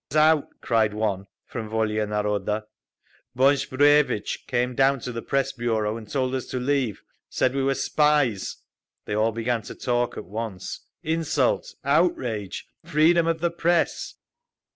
"Threw 0.09 0.17
us 0.19 0.23
out!" 0.23 0.49
cried 0.61 0.93
one, 0.95 1.27
from 1.45 1.69
Volia 1.69 2.07
Naroda. 2.07 2.63
"Bonch 3.37 3.69
Bruevitch 3.69 4.47
came 4.47 4.73
down 4.73 4.99
to 5.01 5.11
the 5.11 5.21
Press 5.21 5.51
Bureau 5.51 5.95
and 5.95 6.09
told 6.09 6.33
us 6.33 6.47
to 6.47 6.57
leave! 6.59 7.03
Said 7.29 7.53
we 7.53 7.61
were 7.61 7.75
spies!" 7.75 8.63
They 9.05 9.13
all 9.15 9.31
began 9.31 9.61
to 9.61 9.75
talk 9.75 10.17
at 10.17 10.25
once: 10.25 10.87
"Insult! 11.03 11.75
Outrage! 11.83 12.65
Freedom 12.83 13.27
of 13.27 13.41
the 13.41 13.51
press!" 13.51 14.15